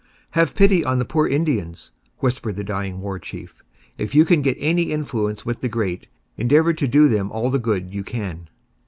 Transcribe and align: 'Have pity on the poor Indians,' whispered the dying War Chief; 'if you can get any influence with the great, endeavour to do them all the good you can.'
'Have 0.31 0.55
pity 0.55 0.83
on 0.83 0.97
the 0.97 1.05
poor 1.05 1.27
Indians,' 1.27 1.91
whispered 2.17 2.55
the 2.55 2.63
dying 2.63 3.01
War 3.01 3.19
Chief; 3.19 3.61
'if 3.99 4.15
you 4.15 4.25
can 4.25 4.41
get 4.41 4.57
any 4.59 4.89
influence 4.91 5.45
with 5.45 5.59
the 5.61 5.69
great, 5.69 6.07
endeavour 6.37 6.73
to 6.73 6.87
do 6.87 7.07
them 7.07 7.31
all 7.31 7.51
the 7.51 7.59
good 7.59 7.93
you 7.93 8.03
can.' 8.03 8.49